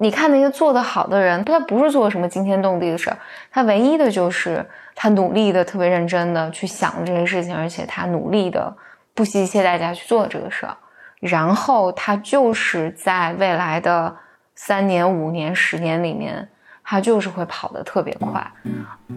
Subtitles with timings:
[0.00, 3.18] 你看那些做得好的人，他不是做什么惊天动地的事儿，
[3.50, 8.72] 他唯一的就是他努力的、特别认真的去想这些事情，而且他努力的
[9.12, 10.76] 不惜一切代价去做这个事儿，
[11.18, 14.14] 然后他就是在未来的
[14.54, 16.48] 三年、五年、十年里面，
[16.84, 18.46] 他就是会跑得特别快，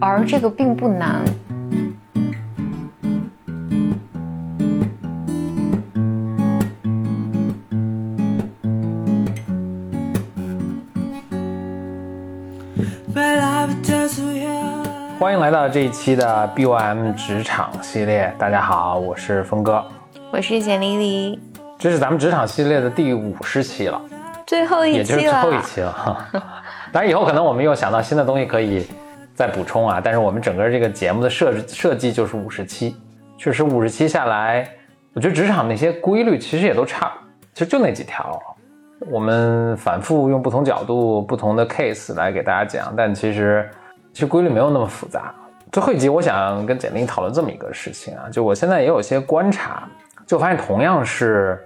[0.00, 1.24] 而这个并不难。
[15.22, 18.34] 欢迎来到这一期的 BOM 职场系列。
[18.36, 19.80] 大家好，我是峰哥，
[20.32, 21.40] 我是简丽丽，
[21.78, 24.02] 这是咱们职场系列的第五十期了，
[24.44, 26.28] 最后一期了，也就是最后一期了。
[26.90, 28.84] 当然，以后可能我们又想到新的东西可以
[29.32, 30.00] 再补充啊。
[30.02, 32.96] 但是我们整个这个节目的设设计就是五十期，
[33.38, 34.68] 确实五十期下来，
[35.12, 37.12] 我觉得职场那些规律其实也都差，
[37.54, 38.42] 其实就那几条。
[39.08, 43.70] 我们反复用不同角度、不同的 case 来给大家讲，但其实。
[44.12, 45.34] 其实规律没有那么复杂。
[45.70, 49.88] 最后一集，我想跟简历讨论这么一个事情啊，就我现在也有些观察，
[50.26, 51.58] 就发现同样是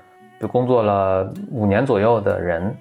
[0.53, 2.73] 工作了五年左右的人，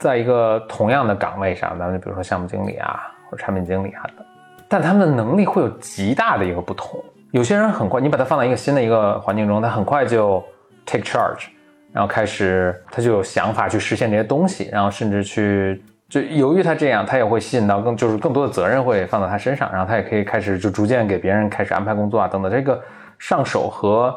[0.00, 3.00] 在一个同样的岗位上，咱们就比如说项目经理啊，
[3.30, 4.26] 或者产品经理啊的，
[4.68, 7.00] 但他们的能力会有极大的一个不同。
[7.30, 10.42] 有些人很快，你把他放到一个新的一个环境中，他很快就
[10.84, 11.46] take charge，
[11.92, 15.80] 然后开始他就有想法去实现这些东西，然后甚至去。
[16.12, 22.52] 就由于他这样，他也会吸引到更就是更多的责任会放到他身上，然后他也可以开始就逐渐给别人开始安排工作啊等等。
[22.52, 22.78] 这个
[23.18, 24.14] 上手和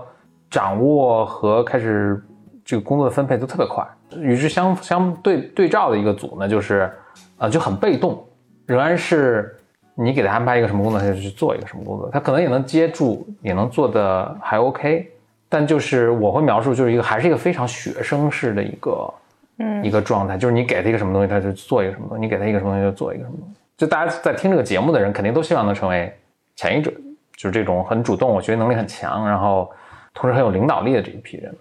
[0.49, 2.21] 掌握和开始
[2.65, 3.81] 这个工作的分配都特别快。
[4.17, 6.91] 与之相相对对照的一个组呢，就是
[7.37, 8.21] 啊就很被动，
[8.65, 9.55] 仍然是
[9.93, 12.09] 你给他安排一个什么工作，他就去做一个什么工作。
[12.11, 15.09] 他可能也能接住，也能做的还 OK，
[15.47, 19.09] 但就是我会描述就是一个还是一个非常学生式的一个。
[19.57, 23.59] 嗯，一个状态就是你给他一个什么东西，他就做一个什么东西；你给他一个什么东西，就做一个什么东西。
[23.77, 26.13] 就大家在听这个节目的人，肯定都希望能成为
[26.55, 26.91] 前一者，
[27.35, 29.71] 就是这种很主动、我学习能力很强，然后
[30.13, 31.53] 同时很有领导力的这一批人。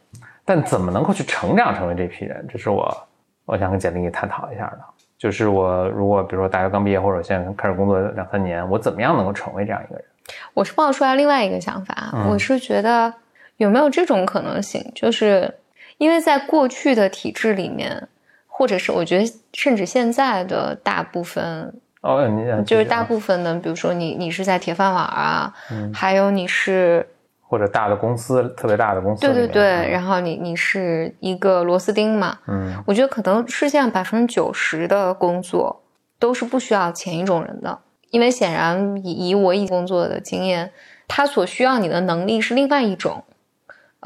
[0.45, 3.07] 但怎么能够去成长成为这批人，这是我
[3.47, 4.79] 我想跟简历探讨一下的。
[5.17, 10.05] 就是我如果比如说大学刚毕业，或者现在开始工作两三年，我怎么样能够成为这样一个人？
[10.53, 13.13] 我是冒出来另外一个想法，我是觉得
[13.57, 15.53] 有没有这种可能性，就是。
[15.99, 18.09] 因为在过去的体制里面，
[18.47, 21.73] 或者是我觉得，甚至现在的大部分
[22.03, 25.55] 哦，你就是大部分的，比如说你你是在铁饭碗啊，
[25.93, 27.07] 还有你是
[27.41, 35.83] 或者大的公司，特别大的公司，对对对，然后你你是一个螺丝钉嘛，嗯，我觉得可能世界上百分之九十的工作
[36.19, 37.79] 都是不需要前一种人的，
[38.11, 40.71] 因为显然以以我以工作的经验，
[41.09, 43.25] 他所需要你的能力是另外一种。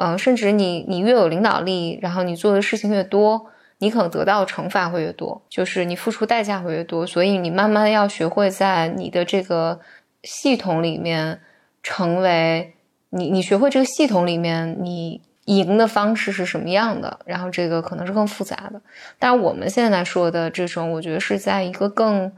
[0.00, 3.46] 嗯，甚至你你越有领导力，然后你做的事情越多，
[3.78, 7.04] 你可能得到惩罚会越多，就是你付出代价会越多。
[7.04, 9.80] 所以你慢慢要学会在你的这个
[10.22, 11.40] 系统里面
[11.82, 12.74] 成为
[13.10, 18.80] 你，你学会这个系统里面你赢的方式是什么样的，然后这个可能是更复杂的。
[19.18, 22.30] 但我们现在说的这种，我觉得是在一个更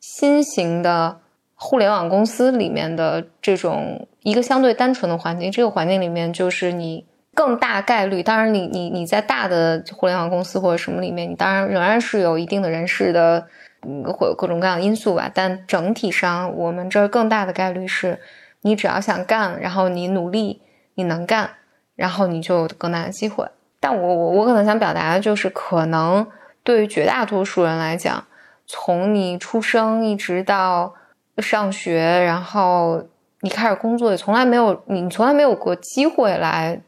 [0.00, 1.20] 新型的。
[1.66, 13.46] 互联网公司里面的这种一个相对单纯的环境，这个环境里面就是你更大概率，当然你你你在大的互联网公司或者什么里面，你当然仍然是有一定的人事的，
[13.86, 15.30] 嗯，会有各种各样的因素吧。
[15.32, 18.20] 但整体上，我们这儿更大的概率是，
[18.60, 20.60] 你只要想干，然后你努力，
[20.96, 21.48] 你能干，
[21.96, 23.48] 然后你就有更大的机会。
[23.80, 26.26] 但我我我可能想表达的就是，可能
[26.62, 28.22] 对于绝大多数人来讲，
[28.66, 30.92] 从你出生一直到
[31.38, 33.02] 上学，然后
[33.40, 36.80] 你开始工作，也从来没有你从来没有过机会来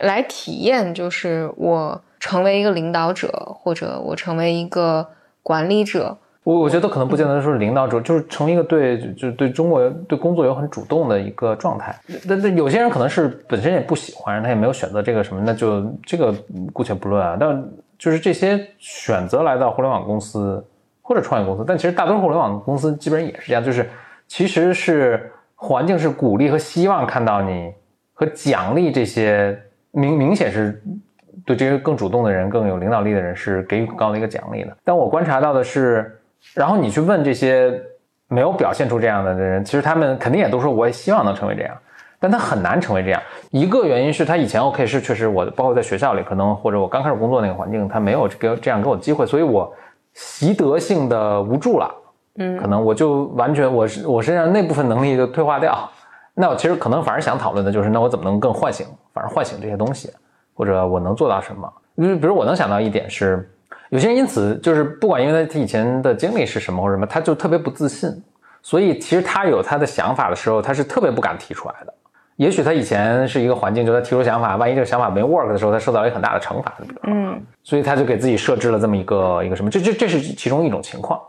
[0.00, 3.28] 来体验，就是我成为一个领导者，
[3.58, 5.08] 或者我成为一个
[5.42, 6.16] 管理者。
[6.42, 11.98] 我我觉得可能不见得说是领导者，就是成为一个对，就是对中国对工作有很主动的一个状态。
[12.26, 16.34] 那那有些人可能是本身也不喜欢，他也没有选择这个什么，那就这个
[16.72, 17.36] 姑且不论啊。
[17.40, 17.64] 但
[17.98, 20.62] 就是这些选择来到互联网公司。
[21.06, 23.86] 或者创业公司，但其实大多数互联网公司基本上也是这样，就是
[24.26, 27.72] 其实是环境是鼓励和希望看到你
[28.12, 29.58] 和奖励这些
[29.90, 30.82] 明明显是
[31.46, 34.76] 对这些更主动的人、更有领导力的人是给予更高的一个奖励的。
[34.84, 36.20] 但我观察到的是，
[36.54, 37.80] 然后你去问这些
[38.28, 41.76] 没有表现出这样的人，其实他们肯定也都说我也希望能成为这样，
[42.18, 43.22] 但他很难成为这样。
[43.50, 49.72] 一个原因是他以前 OK 是确实我包括在学校里可能或者我刚开始工作那个环境，他没有给这样给我机会，所以我。
[50.16, 51.92] 习得性的无助了，
[52.38, 55.88] 嗯，可能我就完全我是我身上那部分能力就退化掉。
[56.34, 60.10] 那我其实可能反而想讨论的就是，那我怎么能更唤醒，反而唤醒这些东西，
[60.52, 61.72] 或者我能做到什么？
[61.94, 63.48] 因为比如我能想到一点是，
[63.90, 68.10] 有些人因此就是不管因为他以前的经历是什么或者什么，他就特别不自信，
[68.62, 71.94] 所以其实他有他的想法的时候，他是特别不敢提出来的。
[72.34, 81.20] 也许他以前是一个环境，就他提出想法，万一这个想法没 work 的时候，他受到一个很大的惩罚，嗯，所以他就给自己设置了这么一个一个什么，这这这是其中一种情况。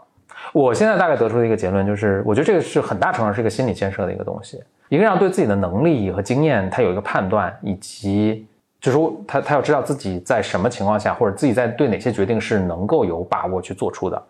[0.56, 8.48] 我现在大概得出的一个结论就是，我觉得这个是很大程度上是一个心理建设的一个东西，一个让对自己的能力和经验他有一个判断，以及
[8.80, 8.98] 就是
[9.28, 14.24] 他他要知道自己在什么情况下，或者自己在对哪些决定是能够有把握去做出的。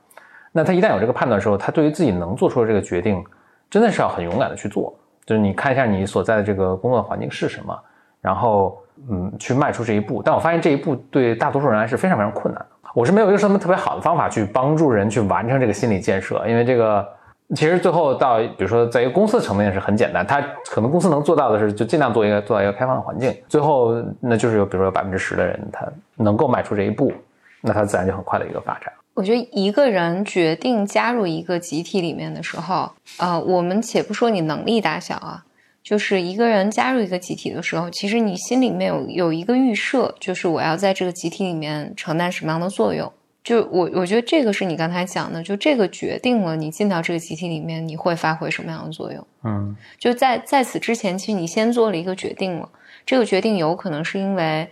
[0.51, 3.23] 那他一旦有这个判断的时候，他对于自己能做出的这个决定，
[3.69, 4.91] 真的是要很勇敢的去做。
[5.27, 7.79] 就是你看一下你所在的这个工作环境是什么，
[8.19, 8.81] 然后
[9.11, 10.23] 嗯去迈出这一步。
[10.23, 12.65] 但我发现这一步对大多数人来是非常非常困难。
[12.95, 17.05] 我是没有一个什么特别好的方法去帮助人去完成这个心理建设，因为这个
[17.53, 23.35] 其实最后到比如说在一个公司层面是很简单，他可能公司能做到的是就尽量做一个做到一个开放的环境。
[23.49, 27.11] 最后那就是有比如说有百分之十的人他能够迈出这一步，
[27.59, 28.93] 那他自然就很快的一个发展。
[29.13, 35.43] 我觉得一个人决定加入一个集体里面的时候，呃，我们且不说你能力大小啊，
[35.85, 43.09] 就是一个人加入一个集体的时候，其实你心里面有有一个预设，就是我要在这个集体里面承担什么样的作用。
[43.43, 49.27] 就我我觉得这个是你刚才讲的，就这个决定了你进到这个集体里面你会发挥什么样的作用。
[49.43, 52.67] 嗯，就在在此之前，其实你先做了一个决定了，
[53.05, 54.67] 这个决定有可能是因为。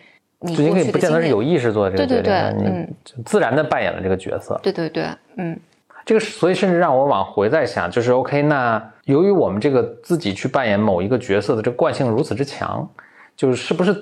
[0.45, 2.93] 你可以不见得是有意识做这个决定，对对对嗯，
[3.23, 4.59] 自然的扮演了这个角色。
[4.61, 5.07] 对对对，
[5.37, 5.57] 嗯，
[6.05, 12.87] 这个所以甚至让我往回在想，就是 OK，那由于我们这个自己去扮演某一个角色的这个惯性如此之强，
[13.35, 13.95] 就是是不是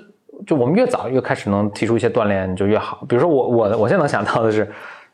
[0.45, 3.05] 就我们越早越开始能提出一些锻炼就越好？
[3.07, 4.71] 比如说我我我现在能想到的是，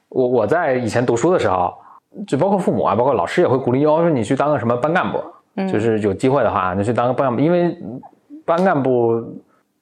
[0.10, 1.74] 我我在以前读书的时候，
[2.26, 5.22] 就包括父母啊，包括老师也会鼓励，要说你去当个什么班干部，
[5.72, 7.78] 就是有机会的话，你去当个班干部，因为
[8.46, 9.24] 班干部。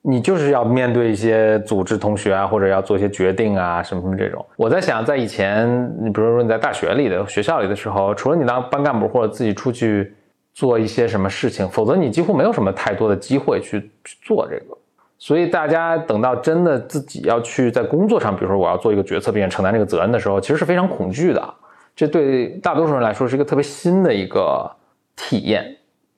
[0.07, 4.45] 你就是要面对一些组织同学啊，或者要做一些决定啊，什么什么这种。
[4.55, 5.67] 我在想，在以前，
[5.99, 10.13] 你比如说你在大学里的学校里的时候，除了你当班干部或者自己出去
[10.53, 14.77] 做一些什么事情，否则你几乎没有什么太多的机会去去做这个。
[15.17, 21.53] 所以大家等到真的自己要去在工作上，比如说我要做一个决策并且承担这个责任的时候，其实是非常恐惧的。
[21.95, 24.69] 这对大多数人来说是一个特别新的一个
[25.15, 25.65] 体验。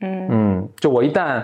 [0.02, 1.42] 嗯嗯，就我一旦。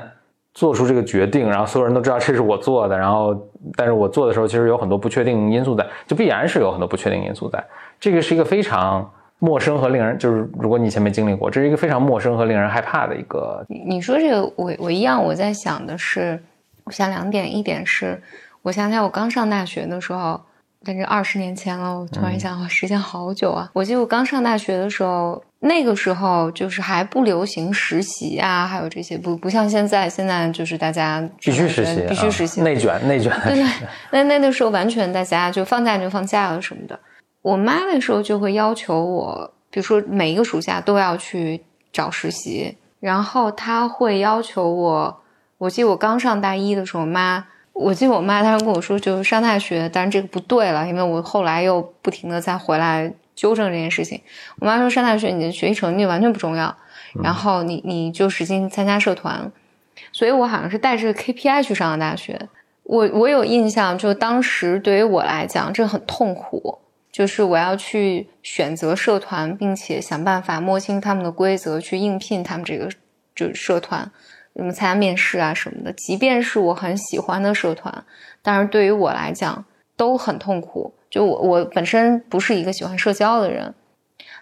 [0.54, 3.36] 做出这个决定，然后所有人都知道这是我做的，然后，
[3.76, 7.64] 但是我做的时候其实有很多不确定因素在，就必然是有很多不确定因素在。
[8.00, 9.10] 这个是一个非常
[9.40, 13.66] 陌生和令人，就是如果你以前没经历过，这是一个非常陌生和令人害怕的一个。
[13.68, 16.42] 你说这个，我我一样，我在想的是，
[16.84, 18.22] 我想两点，一点是
[18.62, 20.40] 我想起来我刚上大学的时候。
[20.86, 23.70] 但是二十年前了，我突然想，时间好久啊！
[23.72, 33.32] 我记得我刚上大学的时候，那个时候就是还不流行实习啊，还有这些不不像现在，现在就是大家必须实习，必须实习，内卷内卷。
[33.46, 33.66] 对对，
[34.12, 37.00] 那那个时候完全大家就放假就放假了什么的。
[37.42, 45.22] 我妈那时候就会要求我，比如说每一个暑假都要去找实习，然后她会要求我，
[45.58, 47.46] 我记得我刚上大一的时候，妈。
[47.76, 54.22] 我记得我妈当时跟我说，就上大学，但是这个不对了，因为我后来又不停的再回来纠正这件事情。
[54.60, 56.76] 我妈说，上大学你的学习成绩完全不重要，
[57.24, 59.52] 然后你你就使劲参加社团。
[60.12, 62.50] 所以我好像是带着 KPI 去上的大学。
[62.84, 66.80] 我我有印象，就当时对于我来讲，这很痛苦，
[67.12, 72.90] 就是我要去选择社团，并且想办法摸清他们的规则，去应聘他们这个
[73.36, 74.12] 就是社团。
[74.56, 78.04] 什么参加面试啊什么的，即便是我很喜欢的社团，
[78.44, 80.94] 但是对于我来讲都很痛苦。
[81.10, 83.74] 就我我本身不是一个喜欢社交的人，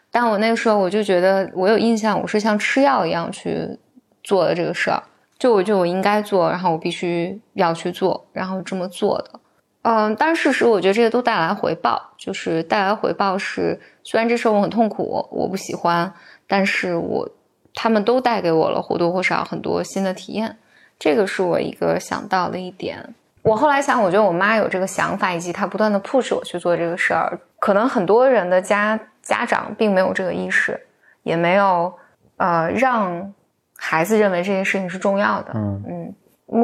[0.09, 3.77] 但我那个时候我就觉得我有印象，我是像吃药一样去
[4.23, 5.03] 做的这个事儿。
[5.37, 9.39] 就我就我应该做，然后我必须要去做，然后这么做的。
[9.81, 16.13] 嗯，但事实我觉得这些都带来回报，就是带来回报是，虽然这事儿我很痛苦，我不喜欢，
[16.47, 17.29] 但是我。
[17.73, 20.57] 他们都带给我了或多或少很多新的体验，
[20.99, 23.15] 这个是我一个想到的一点。
[23.41, 30.79] 我后来想，我觉得我妈有这个想法，以及她不断的 push 我去做这个事儿，可能很多人的家家长并没有这个意识，
[31.23, 31.93] 也没有
[32.37, 33.33] 呃让
[33.77, 35.51] 孩子认为这件事情是重要的。
[35.55, 36.15] 嗯嗯，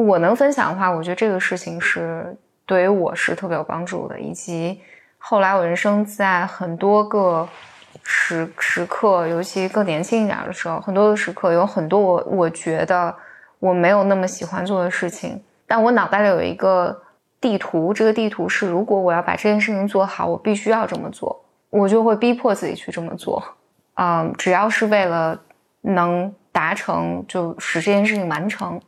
[0.06, 4.80] 我能分享的话，我觉得这个事情是对于我是特别有帮助的，以及
[5.18, 7.48] 后来我人生在很多个。
[8.10, 13.14] 时时刻，尤其更年轻一点的时候，很多的时刻有很多我我觉得
[13.58, 17.02] 我没有那么喜欢做的事情，但我脑袋里有一个
[17.40, 23.40] 地图，这个地图是如果我要把这件事情做好，我必须要这么做，我就会逼迫自己去这么做。
[23.94, 25.38] 嗯，只要是为了
[25.82, 28.80] 能达成，就使这件事情完成。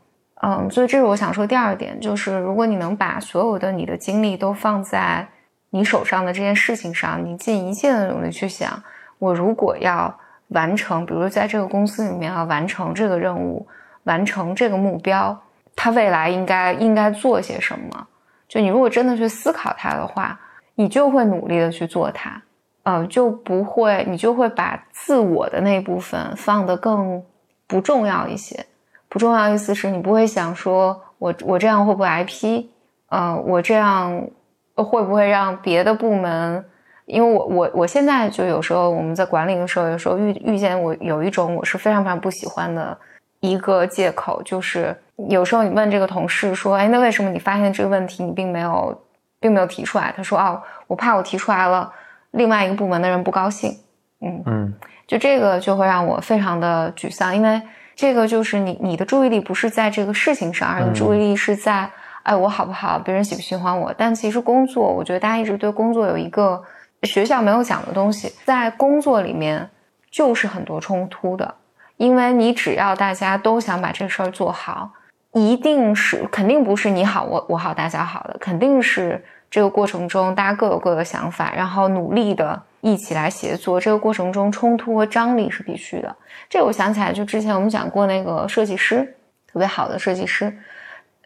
[0.42, 5.28] 嗯，所以这是我想说第二点，就是如果你能把所有的你的精力都放在
[5.68, 8.82] 你手上的这件事情上，你尽一切的努力去想，
[9.18, 10.18] 我如果要
[10.48, 13.68] 完成，比如在这个公司里面要完成这个任务，
[14.04, 15.38] 完成这个目标，
[15.76, 18.06] 他未来应该应该做些什么？
[18.48, 20.38] 就你如果真的去思考它的话，
[20.74, 22.42] 你就会努力的去做它，
[22.82, 27.22] 嗯，就不会，你就会把自我的那部分放得更
[27.66, 28.66] 不重要一些。
[29.08, 32.70] 不重要意思是你不会想说，我我这样会不会挨批？
[33.10, 34.28] 嗯，我这样
[34.74, 36.64] 会不会让别的部门？
[37.06, 42.96] 因为我我我现在就有时候我们在管理的时候，有时候遇遇见我有一种我是非常非常不喜欢的
[43.40, 44.96] 一个借口，就是
[45.28, 49.02] 有时候你问这个同事说，哎，那为什么你发现这个问题你并没有
[49.38, 50.12] 并没有提出来？
[50.16, 51.92] 他说，哦，我怕我提出来了，
[52.30, 53.76] 另外一个部门的人不高兴。
[54.20, 54.74] 嗯嗯，
[55.06, 57.60] 就这个就会让我非常的沮丧，因为。
[57.96, 61.90] 这个就是你，你的注意力不是在这个事情上，而你注意力是在，
[62.22, 63.92] 哎，我好不好，别人喜不喜欢我。
[63.94, 66.62] 但其实工作，我觉得大家一直对工作有一个
[67.02, 69.68] 学校没有讲的东西，在工作里面
[70.10, 71.54] 就是很多冲突的，
[71.98, 74.90] 因为你只要大家都想把这事儿做好，
[75.32, 82.62] 一定是肯定不是你好我我好大家好的，肯定是这个过程中大家各有各的想法，然后努力的。
[82.82, 86.16] 一起来协作，这个过程中冲突和张力是必须的。
[86.48, 89.02] 这我想起来，就之前我们讲过那个设计师，
[89.46, 90.50] 特别好的设计师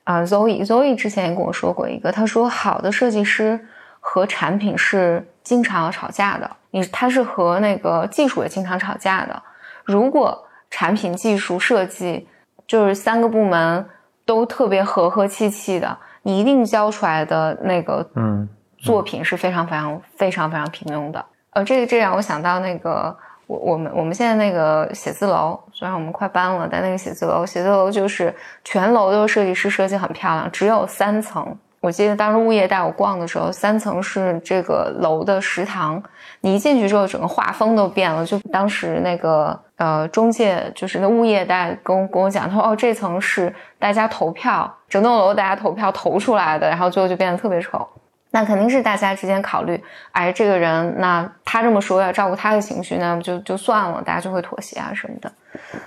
[0.02, 3.68] 啊，Zoe，Zoe 之前也跟我说过一个，他说好的设计师
[4.00, 9.40] 和产品是经常要吵架的，你他是和那个技术也经常吵架的。
[9.84, 12.26] 如果产品、技术、设计
[12.66, 13.86] 就是三个部门
[14.24, 21.24] 都特别和和气气的，你一定交出来的那个嗯作品是非常非常非常非常平庸的。
[21.50, 23.16] 呃，这个这让我想到那个
[23.46, 31.56] 我我们我们现在那个写字楼，虽然我们快搬了，但那个写字楼写字楼就是全楼都是设计师设计很漂亮，只有三层。
[31.84, 36.02] 我记得当时物业带我逛的时候，三层是这个楼的食堂，
[36.40, 38.24] 你一进去之后，整个画风都变了。
[38.24, 47.86] 就当时那个呃中介就是那物业带跟跟我讲，他说哦这层是大家投票，整栋楼大家投票投出来的，然后最后就变得特别丑。
[48.30, 49.78] 那肯定是大家之间考虑，
[50.12, 55.30] 哎，这个人，那他这么说要照顾他的情绪，那就就算了，大家就会妥协啊什么的。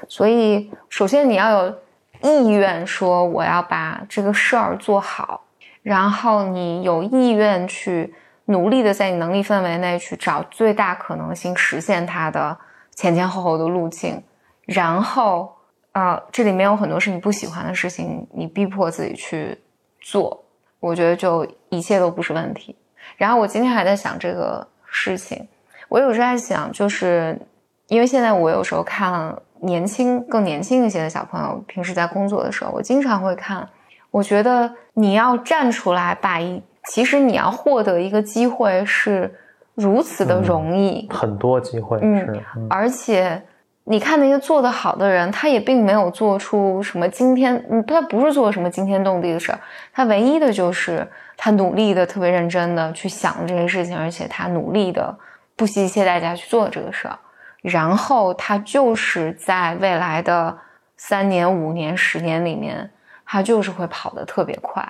[0.08, 1.76] 所以，首先你要有
[2.22, 5.42] 意愿说我要把这个事儿做好，
[5.88, 8.14] 然后你有意愿去
[8.48, 12.58] 努力的在你能力范围内去找最大可能性实现它的
[12.94, 14.22] 前前后后的路径，
[14.66, 15.50] 然后
[15.94, 19.58] 啊，这里面有很多是你不喜欢的事情，你逼迫自己去
[20.02, 20.44] 做。
[20.82, 22.76] 我觉得就一切都不是问题。
[23.16, 25.48] 然后我今天还在想这个事情，
[25.88, 27.40] 我有时候在想，就是
[27.88, 33.70] 因为现在我有时候看年轻、更年轻一些的小朋友，平时在工作的时候，我经常会看。
[34.12, 39.34] 我觉得你要站出来，把一其实你要获得一个机会是
[39.76, 43.42] 如此的容易，很多机会，嗯，而且。
[43.90, 49.60] 你看那些做得好的人，他也并没有做出什么惊天，嗯，他不是做什么惊天动地的事儿，
[49.94, 55.18] 他唯一的就是他努力的、特别认真的去想这些事情，而且他努力的
[55.56, 57.18] 不惜一切代价去做这个事儿，
[57.62, 60.58] 然后他就是在未来的
[60.98, 62.92] 三年、五年、十年里面，
[63.28, 64.88] 他就是会跑得特别快，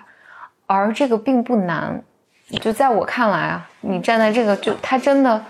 [0.67, 2.01] 而这个并不难，
[2.61, 5.43] 就在我看来啊，你站在这个就他真的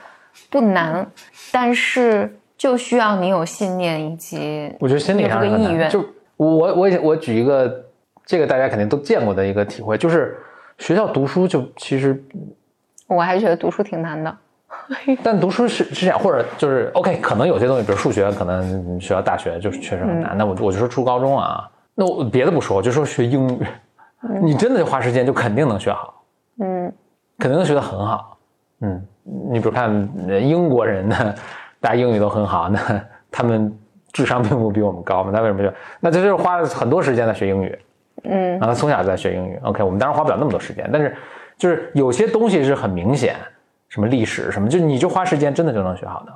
[0.49, 1.05] 不难，
[1.51, 2.33] 但是。
[2.57, 5.87] 就需要你有信念以及我觉得心理上的意愿。
[5.91, 6.03] 就
[6.37, 7.85] 我我我举一个
[8.25, 10.35] 这个大家肯定都见过的一个体会，就是
[10.79, 12.19] 学校读书就其实
[13.05, 14.35] 我还觉得读书挺难的。
[15.21, 20.35] 但读书是是这样，或者就是 OK，可能有些东西，比如数学，可能学校大学就是确实很难。
[20.35, 23.65] 那我我就说初高中啊，那我别的不说，我就说学英语，
[24.41, 26.23] 你真的花时间就肯定能学好，
[26.59, 26.93] 嗯，
[27.39, 28.37] 肯定能学得很好，
[28.81, 29.89] 嗯，你比如看
[30.27, 31.35] 英国人呢。
[31.79, 32.79] 大家英语都很好，那
[33.29, 33.71] 他们
[34.11, 35.29] 智商并不比我们高嘛？
[35.31, 35.71] 那为什么就？
[35.99, 37.79] 那这就是花了很多时间在学英语，
[38.23, 39.59] 嗯，然后他从小就在学英语。
[39.61, 41.15] OK，我们当然花不了那么多时间，但是
[41.55, 43.35] 就是有些东西是很明显，
[43.89, 46.33] 什么历史什么，就你就花时间真的就能学好的。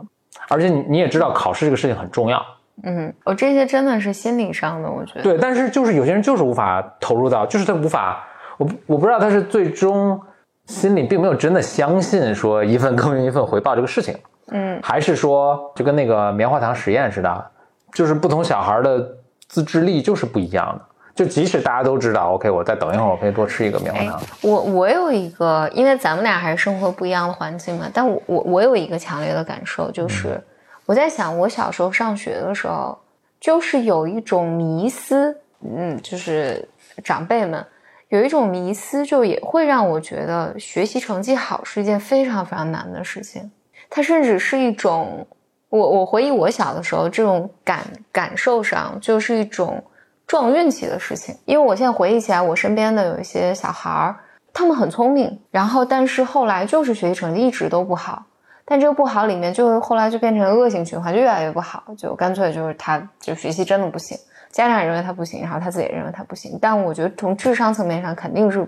[0.47, 2.45] 而且你你也知道考试这个事情很重要，
[2.83, 5.37] 嗯，我这些真的是心理上的，我觉得对。
[5.37, 8.23] 但是就是有些人就是无法投入到，就是他无法，
[8.57, 10.19] 我我不知道他是最终
[10.65, 14.17] 心里并没有真的相信说一份耕耘一份回报这个事情。
[14.51, 17.45] 嗯，还是说就跟那个棉花糖实验似的，
[17.93, 19.07] 就是不同小孩的
[19.47, 20.85] 自制力就是不一样的。
[21.13, 24.21] 就即使大家都知道，OK，我再等一会儿，我可以多吃一个棉花糖。
[24.41, 27.85] 我我有一个，因为咱们俩还是生活不一样的环境嘛。
[27.93, 30.41] 但我我我有一个强烈的感受，就是
[30.85, 32.97] 我在想，我小时候上学的时候，
[33.39, 36.67] 就是有一种迷思，嗯，就是
[37.03, 37.65] 长辈们
[38.09, 43.49] 有一种迷思，就也会让我觉得学习成绩好是一件非常非常难的事情。
[43.89, 45.25] 它甚至是一种，
[45.69, 49.81] 我我回忆我小的时候这种感感受上，就是一种
[50.27, 51.35] 撞运气的事情。
[51.45, 54.15] 因为我现在回忆起来，我身边的有一些小孩儿，
[54.51, 58.25] 他们很聪明，然后但是后来就是学习成绩一直都不好。
[58.71, 64.17] 但这个不好里面，就后来就变成恶性循环，就越来越不好，就干脆就是他就学习真的不行。
[64.49, 66.57] 家长也认为他不行，然后他自己也认为他不行。
[66.61, 68.65] 但我觉得从智商层面上肯定是，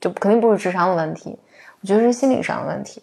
[0.00, 1.36] 就肯定不是智商的问题，
[1.80, 3.02] 我觉得是心理上的问题。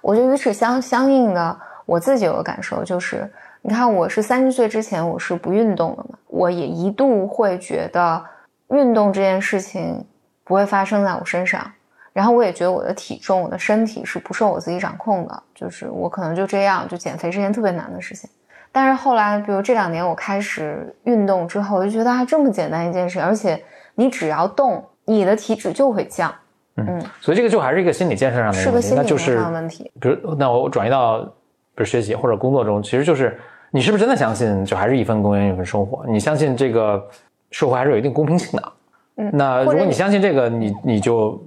[0.00, 3.28] 我觉得与此相相应的，我自己有个感受就是，
[3.62, 8.24] 你看我是三十岁之前我是不运动的嘛，我也一度会觉得
[8.68, 10.06] 运动这件事情
[10.44, 11.72] 不会发生在我身上，
[12.12, 18.28] 然后我也觉得我的体重、我的身体是不受我自己掌控的，就是我可能就这样，就减肥是件特别难的事情。
[18.72, 23.60] 但是后来，比如这两年我开始运动之后，我就觉得啊这么简单一件事，而且
[23.94, 26.32] 你只要动，你的体脂就会降。
[26.76, 29.90] 嗯，所以这个就还是一个心理建设上的是个心理上的问题。
[30.00, 33.38] 比如，那我转移到比如学习或者工作中，其实就是
[33.70, 36.04] 你是不是真的相信，就还是一份耕耘一份收获？
[36.06, 37.04] 你相信这个
[37.50, 38.72] 社会还是有一定公平性的。
[39.16, 41.42] 嗯，那如果你相信这个，你你就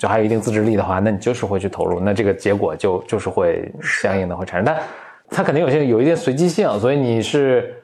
[0.00, 4.64] 就还有一定自制力的话，那你就是会去投入，那这个结果就就是会相应的会产生。
[4.64, 4.74] 但
[5.28, 7.74] 它肯定有些有一点随机性，所以你是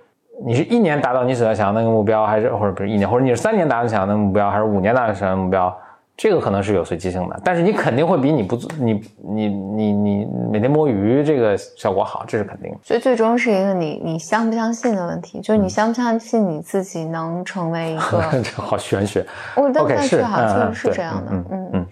[0.46, 5.78] 你是一年达到你所要想要那个目标，还是或者不是一年，或者你是三年达到想要的目标，还是五年达到想要的目标？
[6.16, 12.74] 这个可能是有随机性的，但是你肯定会比你不做你你你你每天摸鱼这个效果好，这是肯定。
[12.82, 18.22] 所以最终是一个你你相不相信的问题，就是你相不相信你自己能成为一个。
[18.42, 19.26] 这好玄学。
[19.56, 21.32] 我但是好像是这样的。
[21.32, 21.86] 嗯嗯嗯。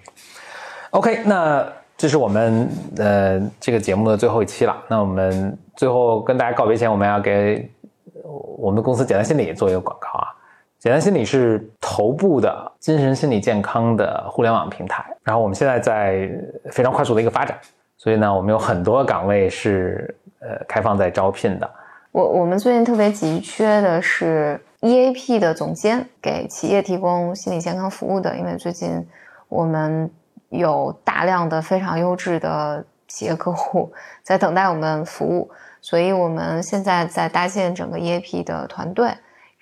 [0.91, 1.67] OK，那。
[1.97, 4.77] 这是我们呃这个节目的最后一期了。
[4.89, 7.71] 那我们最后跟大家告别前，我们要给
[8.59, 10.27] 我们公司简单心理做一个广告啊。
[10.85, 15.03] 简单心理是头部的精神心理健康的互联网平台。
[15.23, 16.29] 然后我们现在在
[16.71, 17.59] 非常快速的一个发展，
[17.97, 21.71] 所以呢，我们有很多岗位是呃开放在招聘的。
[22.13, 28.37] 我我们最近特别急缺的是 EAP 的总监，给企业提供心理健康服务的。
[28.37, 29.07] 因为最近
[29.49, 30.11] 我们。
[30.51, 33.93] 有大量的非常优质的企业客户
[34.23, 39.11] 在等待我们服务，所以我们现在在搭建整个 EAP 的团队。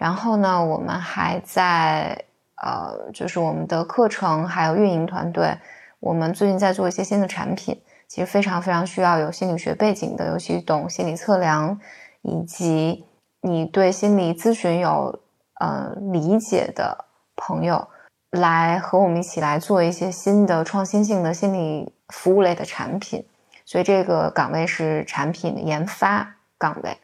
[0.02, 2.24] 然后呢，我们还在
[2.56, 5.56] 呃，就是我们的课程还有运营团队。
[6.00, 11.78] 我们最近在做一些新的产品，其实非常非常需要有心理学背景的，尤其懂心理测量，
[12.22, 13.04] 以及
[13.42, 15.20] 你对心理咨询有
[15.60, 17.04] 呃理解的
[17.36, 17.86] 朋友。
[18.32, 23.24] 来和我们一起来做一些新的创新性的心理服务类的产品，
[23.64, 26.96] 所以这个岗位是产品的研发岗位。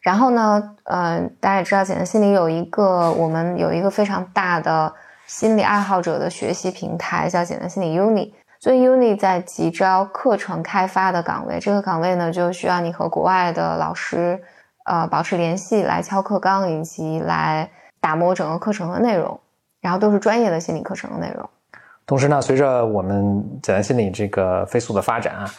[0.00, 4.92] 然后呢，呃，大家也知道，简单心理有一个我们有一个非常大的
[5.26, 8.32] 心理爱好者的学习平台，叫简单心理 Uni。
[8.58, 14.40] 所以 Uni 在急招课程开发的岗位，这个岗位呢就需要你和国外的老师
[14.84, 19.38] 呃保持联系，来敲课纲以及来打磨整个课程的内容。
[19.82, 21.48] 然后都是专业的心理课程的内容。
[22.04, 25.50] 同时呢，随着我们简单心理这个飞速的发展啊，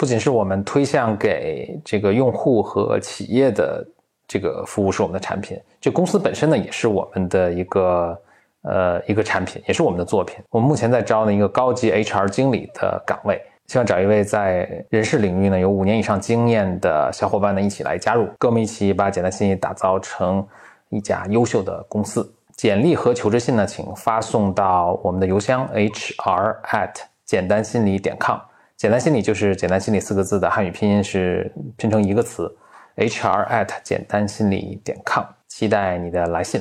[0.00, 3.86] 不仅是我们推向给这个用户和企业的
[4.26, 8.18] 这个服务是我们的产品，这公司本身呢也是我们的一个
[8.62, 10.38] 呃一个产品，也是我们的作品。
[10.48, 20.42] 我们目前在招呢一个高级 HR 经理的岗位，希望找一位在人事领域呢有五年以上经验的小伙伴呢一起来加入，跟我们一起把简单心理打造成
[20.88, 22.26] 一家优秀的公司。
[22.56, 26.94] 简历和求职信呢，请发送到我们的邮箱 hr at
[27.26, 28.38] 简单心理点 com。
[28.80, 32.50] 简单心理就是简单心理四个字的汉语拼音是拼成一个词
[32.96, 35.22] ，hr at 简单心理点 com。
[35.48, 36.58] 期待你的来信。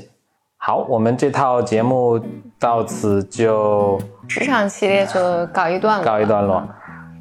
[0.58, 2.20] 好，我们这套节目
[2.60, 6.06] 到此就职场系列就告一段落。
[6.06, 6.68] 告一段落。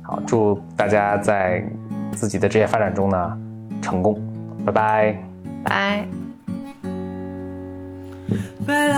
[0.02, 1.62] 好，祝大家在
[2.10, 3.38] 自己的职业发展中呢
[3.80, 4.20] 成功。
[4.66, 5.16] 拜拜。
[5.64, 6.08] 拜。
[8.66, 8.92] Mais